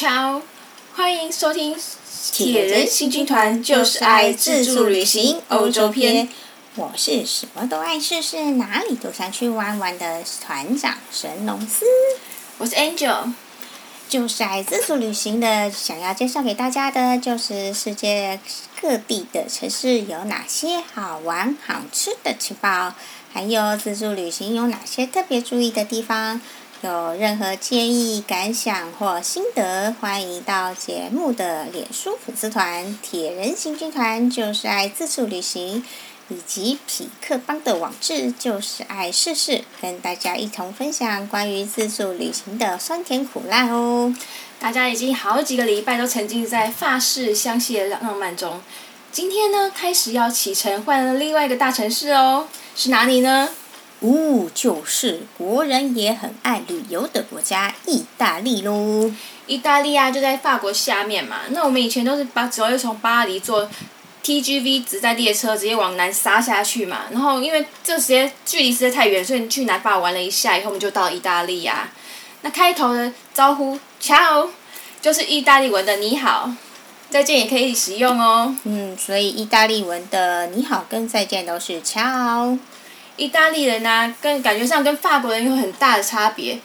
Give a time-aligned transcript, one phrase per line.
[0.00, 0.40] Ciao，
[0.94, 1.76] 欢迎收听
[2.32, 6.26] 铁人行军团，就是爱自助旅行欧洲篇。
[6.76, 11.84] 我是什么都爱试试，哪里都想去玩玩的团长神农司。
[12.56, 13.34] 我是 Angel，
[14.08, 18.40] 就是爱自助旅行的，想要介绍给大家的就是世界
[18.80, 22.94] 各地的城市有哪些好玩好吃的情报，
[23.30, 26.40] 还有自助旅行有哪些特别注意的地方。
[26.82, 35.84] 有任何建议、感想或心得，欢迎到节目的脸书粉丝团“铁人行军团”，就是爱自助旅行，
[36.30, 44.14] 以及匹克邦的网志，就是爱试试，跟大家一同分享关于自助旅行的酸甜苦辣哦。
[44.58, 48.58] 大家已经好几个礼拜都沉浸在法式香榭浪漫中，
[49.12, 53.50] 今天呢，开始要启程，换了另外一个大城市哦，是哪里呢？
[54.00, 59.12] 呜、哦，就是国人也很爱旅游的国家——意大利喽。
[59.46, 61.40] 意大利啊，就在法国下面嘛。
[61.50, 63.68] 那我们以前都是把主要是从巴黎坐
[64.24, 67.02] TGV 直在列车直接往南杀下去嘛。
[67.10, 71.92] 然后因为这时间距离实在太远，所以去南法玩了一下以后，我们就到意大利呀、啊。
[72.42, 74.48] 那开头的招呼 “ciao”
[75.02, 76.50] 就是意大利文的“你好”，
[77.10, 78.54] 再见也可以使用哦。
[78.64, 82.58] 嗯，所以意大利文的“你好”跟再见都是 “ciao”。
[83.20, 86.58] 意大利人呢、啊，跟感觉上跟法国人有很大的差别。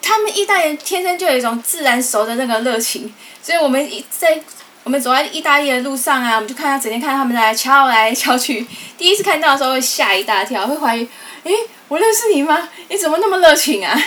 [0.00, 3.12] 他们意大利人天生就有一种自然熟的那个热情，
[3.42, 4.40] 所以我们一在
[4.84, 8.64] 我们走在意大利的路上啊，我们就看他整天看他们来敲来敲去。
[8.96, 11.08] 第一次看到的时候会吓一大跳，会怀疑：
[11.42, 11.52] 诶，
[11.88, 12.68] 我认识你吗？
[12.88, 14.00] 你怎么那么热情啊？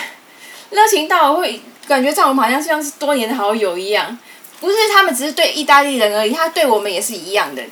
[0.70, 4.18] 热情到我会感觉在我们好像像是多年的好友一样。
[4.58, 7.62] 不是他们只是对意大利人而已，他对我们也是一样的。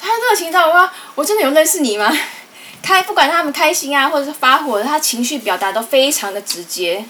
[0.00, 2.10] 他热情到我：我真的有认识你吗？
[2.82, 7.04] 开不管他们开心啊，或者是发火，他情绪表达都非常的直接。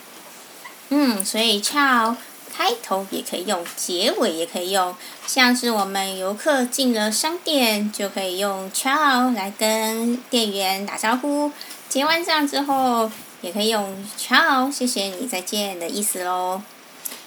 [0.88, 2.16] 嗯，所以 ciao
[2.56, 4.96] 开头也可以用，结尾也可以用。
[5.27, 11.52] 像是我们游客进了商店，就可以用 ciao 来跟店员打招呼。
[11.89, 13.11] 结完账之后，
[13.42, 16.62] 也可以用 ciao 谢谢你再见的意思喽。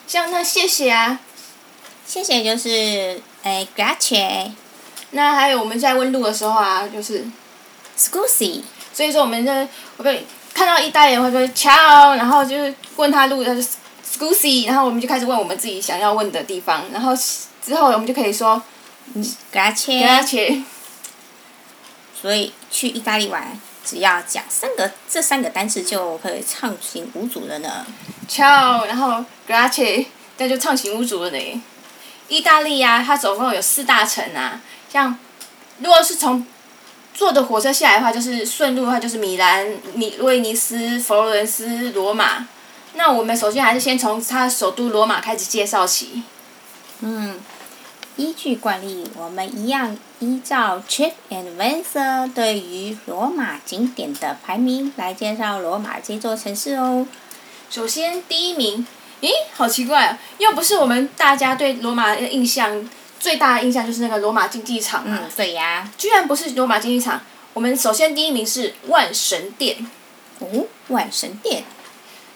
[0.07, 1.19] 像那谢谢啊，
[2.06, 4.51] 谢谢就是诶 grazie。
[5.12, 7.25] 那还有我们在问路的时候啊，就是。
[8.01, 9.51] Scusi，所以说我们就
[9.97, 17.13] 我们看到意大利人会说 ciao，然后就是问他路，他就 Scusi，然后我们就开始问我们自己想要问的地方，然后
[17.63, 18.59] 之后我们就可以说
[19.53, 20.63] Grazie。
[22.19, 27.85] 所以去意大利玩，只要讲三个这三个单词就可以畅行无阻了呢。
[28.28, 30.07] ciao，然后 Grazie，
[30.38, 31.63] 那就畅行无阻了呢。
[32.28, 35.18] 意大利呀、啊，它总共有四大城啊，像
[35.79, 36.45] 如果是从
[37.22, 42.48] 坐的火车下来的话，就是顺路的话，就是米兰、米威尼斯、佛罗伦斯、罗马。
[42.96, 46.24] 那我们首先还是先从它首都罗马开始介绍起。
[47.02, 47.40] 嗯，
[48.16, 57.06] 依据惯例，我们一样依照 Trip Advisor 对于罗马景点的排名来介绍罗马这座城市哦。
[57.70, 58.88] 首先第一名，
[59.22, 60.18] 咦，好奇怪啊！
[60.40, 62.90] 又不是我们大家对罗马的印象。
[63.22, 65.88] 最大的印象就是那个罗马竞技场嘛，嗯，对呀。
[65.96, 67.22] 居然不是罗马竞技场，
[67.54, 69.88] 我们首先第一名是万神殿。
[70.40, 71.64] 哦，万神殿。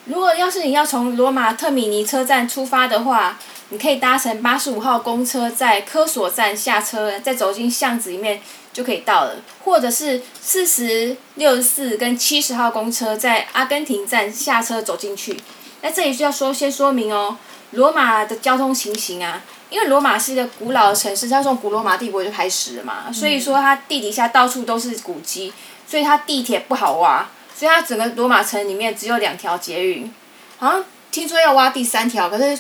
[0.06, 8.40] 如果要是你要从罗马特米尼车站出发的话，你可以搭乘八十五号公车在科索站下车，再走进巷子里面
[8.72, 9.38] 就可以到了。
[9.64, 15.36] 或者是四十六十四跟七十号公车在阿根廷站下车走进去。
[15.82, 17.38] 那这里需要说先说明哦，
[17.76, 19.42] 罗马的交通情形啊。
[19.70, 25.54] 因为罗马是一个古老的城市，它从古罗马帝国就开始了嘛，嗯、所以说它地底下到处都是古迹，
[25.88, 30.14] 所以它地铁不好挖，所以它整个罗马城里面只有两条捷运，
[30.58, 32.60] 好像听说要挖第三条，可是。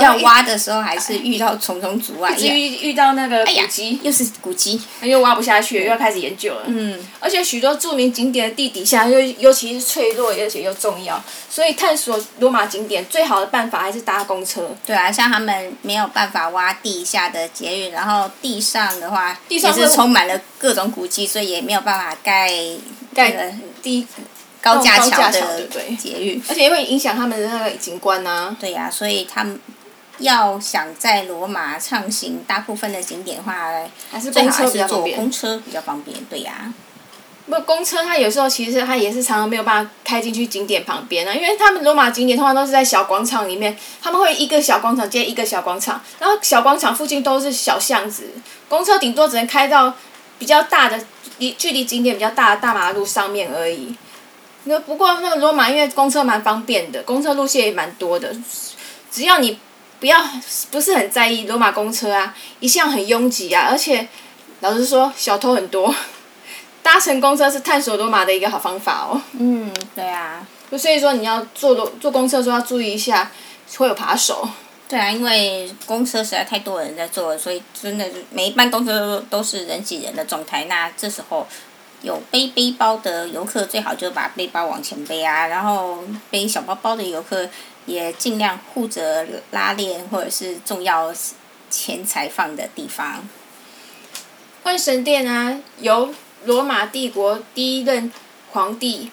[0.00, 6.62] 要挖的时候还是遇到重重阻碍，遇遇到那个古迹，又是古迹，又挖不下去，又要开始研究了。
[6.66, 6.98] 嗯。
[7.18, 14.70] 而且许多著名景点的地底下又尤其是脆弱，而且又重要，所以探索罗马景点最好的办法还是搭公车。
[14.86, 22.52] 对啊，像他们没有办法挖地下的捷运，然后地上的话也是充满了各种古迹，所以也没有办法盖
[23.12, 23.52] 盖个
[23.82, 24.06] 地
[24.60, 25.62] 高架桥的
[25.98, 28.56] 捷运，而且也会影响他们的那个景观啊。
[28.60, 29.58] 对呀、啊，所以他们。
[30.20, 33.54] 要想在罗马畅行大部分的景点的话，
[34.12, 35.16] 还是公车比较方便。
[35.16, 36.74] 坐公车比较方便，对呀、啊。
[37.48, 48.28] 不，公车它有时候其实它也是常常没有办法开进去景点旁边啊，因为他们罗马景点通常都是在小广场里面，他们会一个小广场接一个小广场，然后小广场附近都是小巷子，
[48.68, 49.94] 公车顶多只能开到
[50.38, 51.02] 比较大的
[51.38, 53.96] 离距离景点比较大的大马路上面而已。
[54.64, 58.34] 那不过那个罗马因为公车蛮方便的，公车路线也蛮多的，
[59.10, 59.58] 只要你。
[60.00, 60.18] 不要
[60.70, 64.08] 不是很在意罗马公车啊，一向很拥挤啊，而且
[64.60, 65.94] 老实说小偷很多，
[66.82, 69.20] 搭乘公车是探索罗马的一个好方法哦。
[69.32, 70.46] 嗯，对啊。
[70.78, 73.30] 所以说你要坐坐坐公车的时候要注意一下，
[73.76, 74.48] 会有扒手。
[74.88, 80.64] 对啊，因为公车实在太多人在坐了，所以真的每一班公车都都是人挤人的状态。
[80.64, 81.46] 那这时候
[82.02, 87.48] 有背背包的游客最好就把背包往前背啊，然后背小包包的游客
[87.86, 91.14] 也尽量护着拉链或者是重要
[91.68, 93.28] 钱财放的地方。
[94.62, 96.14] 万神殿啊，由
[96.44, 98.12] 罗马帝国第一任
[98.52, 99.10] 皇帝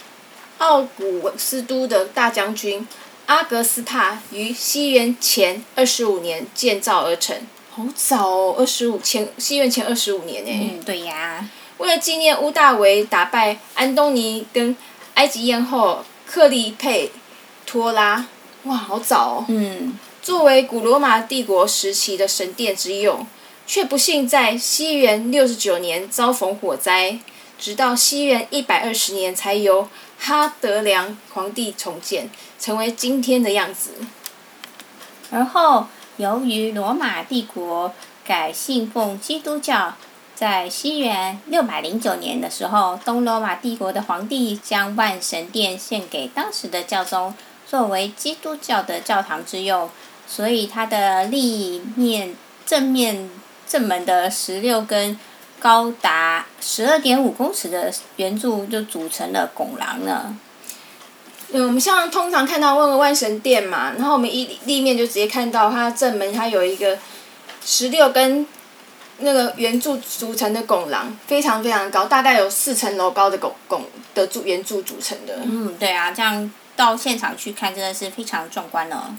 [0.57, 2.87] 奥古斯都的大将军。
[3.27, 7.35] 阿格斯帕于西元前二十五年建造而成，
[7.69, 10.49] 好早哦，二十五前西元前二十五年呢。
[10.49, 11.45] 嗯，对呀。
[11.77, 14.75] 为了纪念乌大维打败安东尼跟
[15.15, 17.11] 埃及艳后克利佩
[17.65, 18.25] 托拉，
[18.63, 19.45] 哇，好早哦。
[19.47, 19.97] 嗯。
[20.21, 23.25] 作为古罗马帝国时期的神殿之用，
[23.65, 27.19] 却不幸在西元六十九年遭逢火灾，
[27.57, 29.87] 直到西元一百二十年才由
[30.19, 32.29] 哈德良皇帝重建。
[32.59, 33.91] 成为今天的样子。
[35.29, 35.87] 而后，
[36.17, 37.93] 由于罗马帝国
[38.25, 39.95] 改信奉基督教，
[40.39, 47.33] 在西元六百零九年的时候，东罗马帝国的皇帝将万神殿献给当时的教宗，
[47.67, 49.89] 作为基督教的教堂之用。
[50.27, 52.35] 所以，它的立面
[52.67, 53.31] 正面
[53.67, 55.19] 正门的十六根
[55.59, 60.37] 高达十二点五公尺的圆柱就组成了拱廊呢。
[61.51, 66.99] 嗯，我们像通常看到问个万神殿嘛，然后我们一立面就直接看到它正门，它有一个
[67.65, 68.45] 十六根
[69.19, 73.83] 那个圆柱组成的拱廊，非常非常高，大概有四层楼高的拱拱
[74.13, 75.39] 的柱圆柱组成的。
[75.43, 79.15] 嗯，对啊，这样到现场去看真的是非常壮观哦。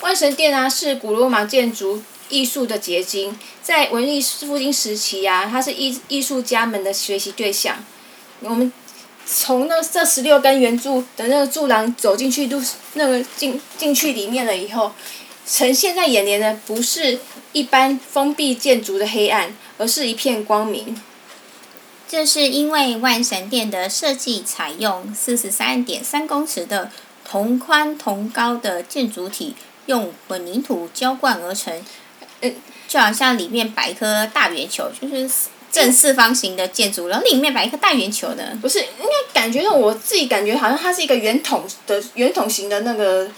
[0.00, 7.76] 万神殿啊，是古罗马建筑艺术的结晶，在文艺复兴时期啊，它是艺艺术家们的学习对象。
[8.40, 8.72] 我们。
[9.28, 14.92] 从那这十六根圆柱的那个柱廊走进去，都那个进进去里面了以后，
[15.48, 17.20] 呈现在眼帘的不是
[17.52, 21.00] 一般封闭建筑的黑暗，而是一片光明。
[22.08, 26.90] 这是因为万神殿的设计采用四十三点三公尺的
[27.24, 29.54] 同宽同高的建筑体，
[29.86, 31.84] 用混凝土浇灌而成，
[32.40, 32.54] 嗯，
[32.86, 35.30] 就好像里面摆一颗大圆球，就是。
[35.68, 38.56] 正四方形的建筑，然后里面摆一颗大圆球的。
[38.62, 43.28] 不是，应该感觉到我自己感觉好像它是一个圆筒的圆筒形的那个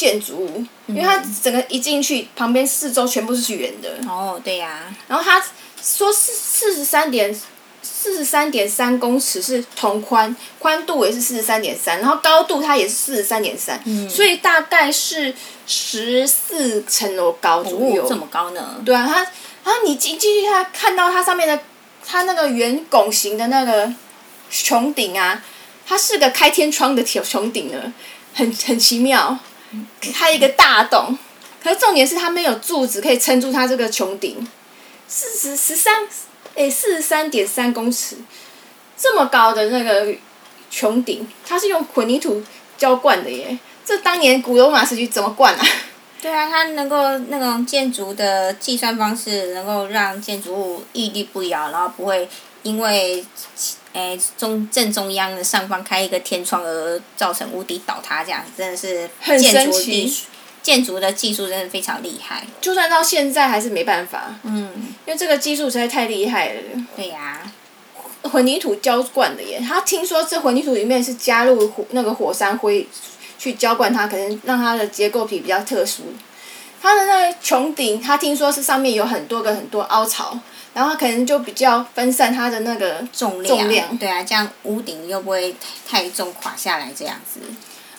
[0.00, 3.98] 建筑物，因为它整个一进去，旁边四周全部是圆的。
[4.08, 4.96] 哦，对呀、啊。
[5.08, 5.44] 然后他
[5.82, 7.38] 说四四十三点
[7.82, 15.34] 四十三点三公尺是同宽，宽度也是四十三点三，然后高度它也是四十三点三，所以大概是
[15.66, 18.02] 十四层楼高左右。
[18.02, 18.80] 哦，这么高呢？
[18.86, 19.16] 对啊，它，
[19.64, 21.60] 然后你进进去，它看到它上面的。
[22.12, 23.92] 它那个圆拱形的那个
[24.50, 25.40] 穹顶啊，
[25.86, 27.92] 它是个开天窗的穹穹顶呢，
[28.34, 29.38] 很很奇妙，
[30.12, 31.18] 开一个大洞。
[31.62, 34.48] 可是重点是它没有柱子可以撑住它这个穹顶，
[35.06, 36.06] 四十十三，
[36.54, 38.16] 哎，四十三点三公尺，
[38.96, 40.14] 这么高的那个
[40.72, 42.42] 穹顶，它是用混凝土
[42.78, 43.58] 浇灌的耶。
[43.84, 45.66] 这当年古罗马时期怎么灌啊？
[46.22, 52.28] 对啊，它能够那种建筑的计算方式，能够让建筑物屹立不摇，然后不会
[52.62, 53.24] 因为，
[53.92, 60.26] 诶中正中央的上方开一个天窗而造成屋顶倒塌，这样真的是建筑艺术，
[60.62, 62.44] 建筑的技术真的非常厉害。
[62.60, 64.34] 就算到现在还是没办法。
[64.42, 64.70] 嗯。
[65.06, 66.60] 因为这个技术实在太厉害了。
[66.96, 68.28] 对呀、啊。
[68.28, 72.86] 混凝土浇灌的耶，他听说这混凝土里面是加入火那个火山灰。
[73.38, 76.02] 去浇灌它，可能让它的结构体比较特殊。
[76.78, 80.38] 它的那个穹顶，他听说是上面有很多个很多凹槽，
[80.72, 83.56] 然后可能就比较分散它的那个重量。
[83.56, 83.96] 重量。
[83.98, 85.54] 对啊，这样屋顶又不会
[85.88, 87.40] 太重垮下来这样子。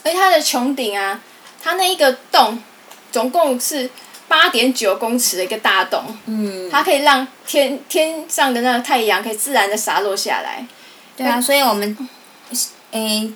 [0.03, 1.19] 而且它的穹顶啊，
[1.61, 2.61] 它那一个洞，
[3.11, 3.89] 总共是
[4.27, 6.03] 八点九公尺的一个大洞。
[6.25, 6.69] 嗯。
[6.71, 10.65] 它可以让天天上的那个太阳可以自然的洒落下来。
[11.17, 12.09] 对啊，所以我们。
[12.91, 13.31] 诶，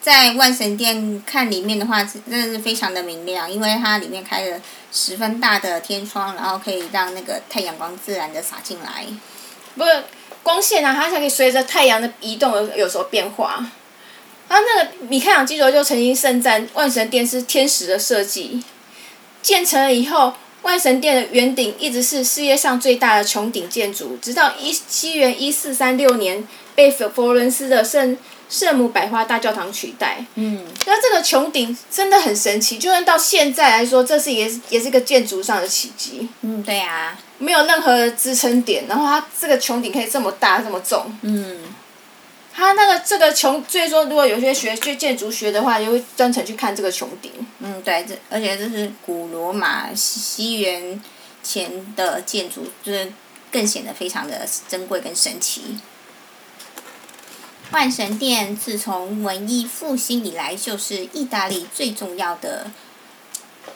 [0.00, 4.60] 在万神殿看里面的话，真的是非常的明亮，因为它里面开了
[4.92, 9.06] 十分大的天窗，然后可以让那个太阳光自然的洒进来。
[9.76, 10.02] 不过
[10.42, 13.64] 光线啊，它才可以随着太阳的移动而有所变化。
[14.48, 18.62] 啊，那个米开朗基罗就曾经盛赞万神殿是天使的设计。
[19.42, 28.18] 建成了以后，万神殿的圆顶一直是世界上最大的穹顶建筑，直到一西元一四三六年被佛佛伦斯的圣。
[28.50, 30.22] 圣母百花大教堂取代。
[30.34, 30.66] 嗯。
[30.84, 36.28] 那这个穹顶真的很神奇，就算到现在来说，这是也是也是一个建筑上的奇迹。
[36.42, 37.18] 嗯，对啊。
[37.38, 41.10] 没有任何的支撑点，然后它这个穹顶可以这么大这么重。
[41.22, 41.58] 嗯。
[42.52, 47.32] 它那个这个穹，所以说如果有些学学建筑学的话，也会专程去看这个穹顶。
[47.60, 51.00] 嗯，对，这而且这是古罗马西元
[51.42, 53.10] 前的建筑，就是
[53.50, 55.62] 更显得非常的珍贵跟神奇。
[57.72, 62.68] 万神殿自从文艺复兴以来，就是意大利最重要的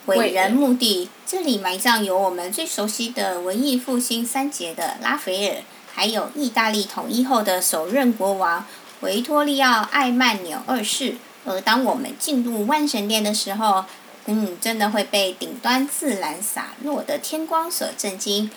[0.07, 1.09] 伟人墓地。
[1.25, 5.63] 这里埋葬有我们最熟悉的文艺复兴三杰的拉斐尔，
[5.95, 8.67] 还有意大利统一后的首任国王
[9.03, 11.17] 维托利奥·艾曼纽二世。
[11.45, 13.85] 而当我们进入万神殿的时候，
[14.27, 18.51] 嗯，真的会被顶端自然洒落的天光所震惊。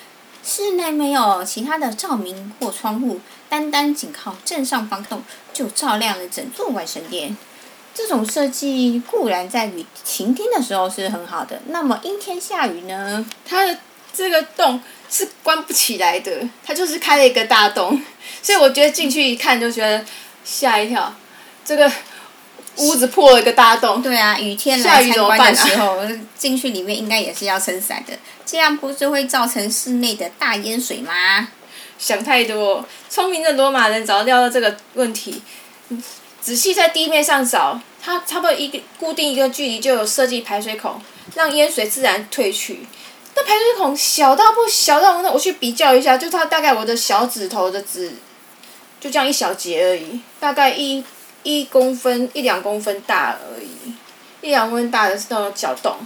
[0.44, 7.38] 室内没有其他的照明或窗户，单单仅靠正上方洞就照亮了整座万神殿。
[7.94, 13.26] 这种设计固然在雨晴天的时候是很好的，那么阴天下雨呢？
[13.46, 13.78] 它的
[14.14, 18.02] 这个洞是关不起来的，它就是开了一个大洞，
[18.42, 20.06] 所以我觉得进去一看就觉得
[20.44, 21.14] 吓一跳，
[21.66, 21.92] 这个。
[22.78, 24.02] 屋子破了一个大洞。
[24.02, 25.98] 对啊，雨天来参观的时候，
[26.38, 28.14] 进、啊、 去里面应该也是要撑伞的，
[28.46, 31.48] 这样不是会造成室内的大淹水吗？
[32.00, 35.42] 想太多，聪明的罗马人早料到这个问题，
[36.40, 41.02] 仔细在地面上找，它差不多一个固定一个距离就有设计排水孔，
[41.34, 42.86] 让淹水自然退去。
[43.36, 48.14] 那排水孔小到不小到那我去比较一下，就它大概我的小指头的指，
[49.00, 51.04] 就这样一小节而已，大概一。
[51.44, 53.94] 一公分一两公分大而已，
[54.42, 55.98] 一两公分大的是那种小洞，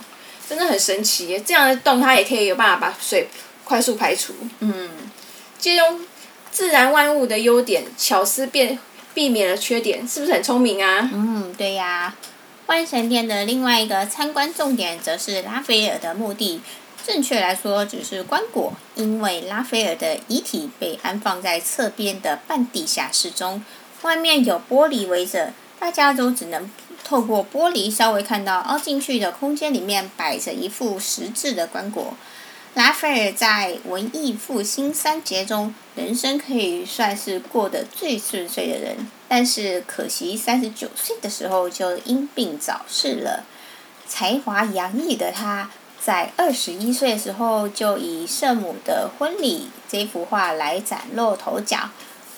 [0.48, 1.40] 真的很神奇耶！
[1.40, 3.28] 这样的洞它也可以有办法把水
[3.64, 4.34] 快速排除。
[4.60, 4.90] 嗯，
[5.58, 6.02] 借用
[6.52, 8.78] 自然万物的优点，巧思变
[9.14, 11.10] 避免了缺点，是不是很聪明啊？
[11.12, 12.14] 嗯，对呀。
[12.68, 16.62] 万神殿的另外一个参观重点，则是拉斐尔的墓地。
[17.06, 23.66] 正确来说，只是棺椁，因为拉斐尔的遗体被安放在侧边的半地下室中。
[24.04, 26.70] 外面有玻璃围着，大家都只能
[27.04, 32.14] 透过玻璃稍微看到凹进去的空间里面摆着一副石制的棺椁。
[32.74, 38.96] 拉斐尔在文艺复兴三杰中，人生可以算是过得最顺遂的人，
[39.28, 43.44] 但是可惜三十九岁的时候就因病早逝了。
[44.08, 45.70] 才华洋溢的他，
[46.02, 51.90] 在二十一岁的时候就以《圣母的婚礼》这幅画来崭露头角。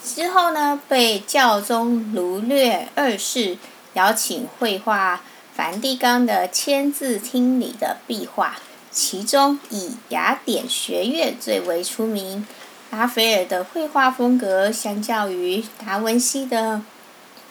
[0.04, 3.58] 之后呢，被教宗卢略二世
[3.94, 5.22] 邀请绘画
[5.56, 8.58] 梵蒂冈的签字厅里的壁画，
[8.92, 12.46] 其中以雅典学院最为出名。
[12.92, 16.82] 拉斐尔的绘画风格相较于达文西的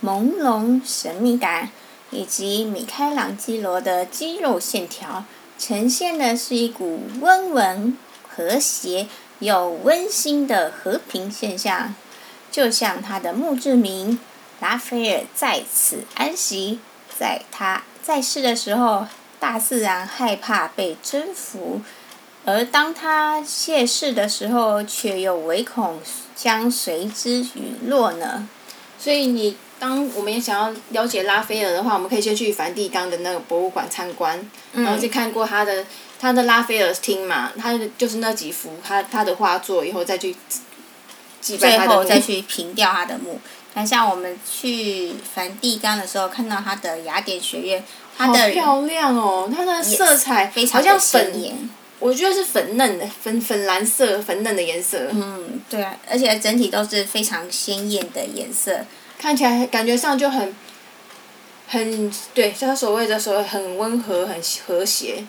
[0.05, 1.71] 朦胧神秘感，
[2.11, 5.25] 以及米开朗基罗的肌肉线条，
[5.59, 7.97] 呈现的是一股温文
[8.29, 9.09] 和谐
[9.41, 11.95] 又温馨的和平现象。
[12.53, 14.21] 就像他的墓志铭，
[14.61, 16.79] 拉斐尔在此安息。
[17.19, 19.07] 在他在世的时候，
[19.39, 21.81] 大自然害怕被征服；
[22.45, 26.01] 而当他谢世的时候，却又唯恐
[26.35, 28.49] 将随之陨落呢。
[28.99, 34.39] 所以，你当我们也想要了解拉斐尔的话，我们可以先去梵蒂冈的那个博物馆参观，
[34.73, 35.85] 嗯、然后去看过他的
[36.19, 40.35] 他的拉斐尔厅嘛，他就是那几幅他他的画作，以后再去。
[41.43, 43.39] 最后再去平掉他的墓。
[43.75, 47.83] 那像我们去梵蒂冈的时候，看到他的雅典学院，
[48.17, 49.51] 它的漂亮哦！
[49.51, 55.09] 它的色彩非常的粉，我觉得是粉嫩的，粉粉蓝色，粉嫩的颜色。
[55.11, 58.85] 嗯，对啊，而且整体都是非常鲜艳的颜色，
[59.19, 60.55] 看起来感觉上就很，
[61.67, 65.25] 很对，像他所谓的所谓很温和、很和谐，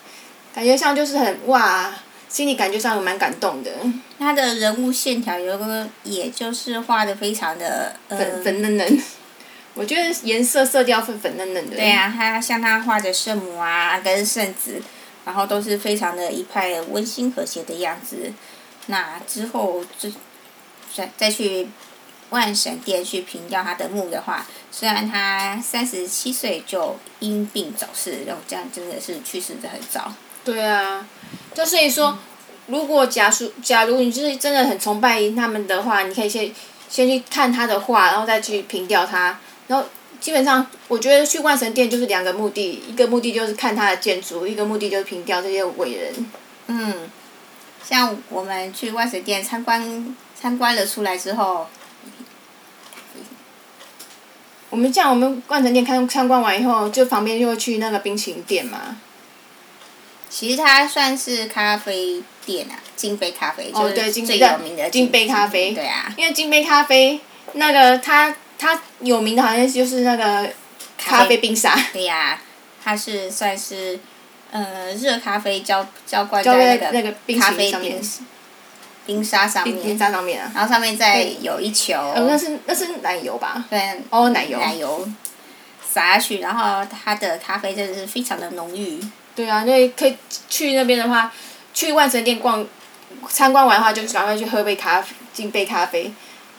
[0.53, 1.93] 感觉上就是很哇。
[2.33, 3.69] 心里感觉上蛮感动的。
[4.17, 9.03] 他的人物线条有个，也就是画的非常的粉、呃、粉嫩嫩。
[9.75, 11.75] 我觉得颜色色调粉粉嫩嫩的。
[11.75, 14.81] 对啊，他像他画的圣母啊，跟圣子，
[15.25, 18.33] 然后都是非常的一派温馨和谐的样子。
[18.87, 20.09] 那之后就
[20.91, 21.67] 再再去
[22.31, 30.11] 万神殿去凭吊他的墓的话，虽然他三十七岁就因病早逝，然后这样真的是去世的很早。
[30.45, 31.07] 对啊，
[31.53, 32.17] 就所以说，
[32.67, 36.53] 如果假如假如你就是真的很崇拜他们的话，你可以先
[36.89, 39.39] 先去看他的画，然后再去凭吊他。
[39.67, 39.88] 然后
[40.19, 46.25] 基本上，我觉得去万神殿就是两个目的，一个目的就是看他的建筑，一个目的就是凭吊这些伟人。
[46.67, 47.09] 嗯，
[47.83, 51.67] 像我们去万神殿参观参观了出来之后，
[54.69, 58.97] 我们这样，我们万成店看参观完以后，就旁边就会去那个冰淇淋店嘛。
[60.33, 65.73] 其实它算是咖啡店啊，金杯咖啡就，对，最有名的金杯咖啡。
[65.73, 66.11] 对啊。
[66.17, 67.19] 因为金杯咖啡，
[67.53, 70.49] 那个它它有名的好像就是那个
[70.97, 71.79] 咖啡冰沙。
[71.93, 72.41] 对呀、啊，
[72.83, 73.99] 它是算是，
[74.49, 78.01] 呃，热咖啡浇浇灌在那个咖啡冰
[79.05, 79.83] 冰沙上面。
[79.83, 80.51] 冰沙上面啊。
[80.55, 81.93] 然后上面再有一球。
[81.93, 83.63] 呃，那是那是奶油吧？
[83.69, 84.01] 对。
[84.09, 84.57] 哦，奶油。
[84.57, 85.07] 奶油。
[85.87, 88.99] 撒下去，然后它的咖啡真的是非常的浓郁。
[89.35, 90.15] 对啊，那可以
[90.47, 91.31] 去那边的话，
[91.73, 92.65] 去万神店逛，
[93.29, 96.13] 参观完的话就赶快去喝杯咖啡，进杯咖啡。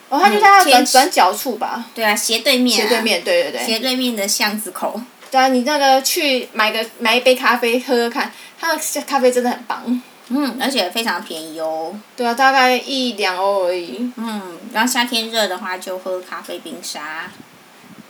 [0.08, 1.86] 哦，它就在它转转角处吧。
[1.94, 2.82] 对啊，斜对面、啊。
[2.82, 3.64] 斜对面，对对对。
[3.64, 5.00] 斜对面的巷子口。
[5.30, 10.02] 对啊，你那个去买个买一杯咖啡喝喝看，它的咖啡真的很棒。
[10.28, 11.94] 嗯，而且非常便宜哦。
[12.16, 14.10] 对啊，大概一两欧而已。
[14.16, 17.30] 嗯，然后夏天热的话就喝咖啡冰沙。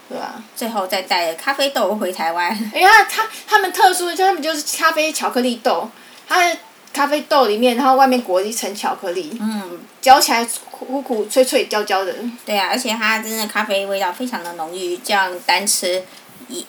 [0.07, 2.55] 对啊，最后再带咖啡豆回台湾。
[2.73, 5.89] 因为它它他们特殊的，就他们就是咖啡巧克力豆，
[6.27, 6.57] 它的
[6.93, 9.35] 咖啡豆里面，然后外面裹一层巧克力。
[9.41, 9.79] 嗯。
[10.01, 12.13] 嚼起来苦苦脆脆焦焦的。
[12.45, 16.03] 对啊，而且它真的咖啡味道非常的浓郁，这样单吃
[16.47, 16.63] 一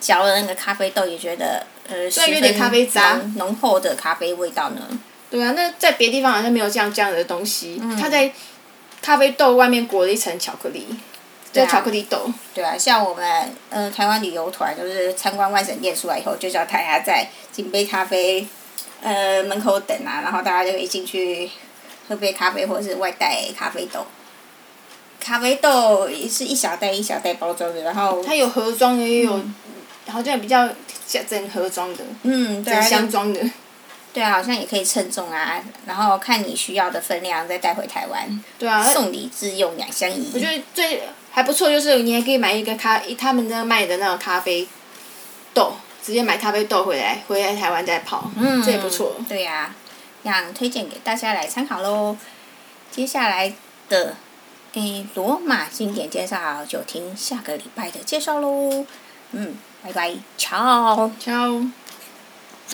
[0.00, 4.80] 嚼了那个咖啡豆也觉得呃十分浓浓厚的咖啡味道呢。
[5.30, 7.78] 对啊，那在别的地方好像没有这样这样的东西。
[7.80, 7.96] 嗯。
[7.96, 8.32] 它在
[9.00, 10.88] 咖啡豆外面裹了一层巧克力。
[11.52, 12.26] 对、啊、巧克力豆。
[12.54, 18.46] 对啊，像我们呃台湾旅游团，就是参观万神殿出来以后，就叫大家在金杯咖啡
[19.02, 21.50] 呃门口等啊，然后大家就可以进去
[22.08, 24.06] 喝杯咖啡，或者是外带咖啡豆。
[25.20, 28.24] 咖啡豆也是一小袋一小袋包装的，然后。
[28.24, 29.54] 它有盒装的，也有，嗯、
[30.08, 30.68] 好像比较
[31.28, 32.02] 整盒装的。
[32.22, 32.80] 嗯，对啊。
[32.80, 33.40] 箱装的。
[34.12, 38.42] 对啊，好像也可以称重啊，然后看你需要的分量再带回台湾。
[38.58, 38.82] 对啊。
[38.82, 40.30] 送礼自用两相宜。
[40.34, 41.02] 我觉得最。
[41.32, 44.68] 还不错，就是你还可以买一个咖，他们那卖的那种咖啡
[45.54, 45.72] 豆，
[46.02, 49.16] 直接买咖啡豆回来，回来台湾再泡，嗯，这也不错。
[49.26, 49.74] 对呀、啊，
[50.22, 52.16] 这样推荐给大家来参考喽。
[52.90, 53.52] 接下来
[53.88, 54.14] 的，
[54.74, 58.84] 诶，罗马经典介绍就听下个礼拜的介绍喽。
[59.30, 61.10] 嗯，拜拜，ciao。
[61.18, 61.70] ciao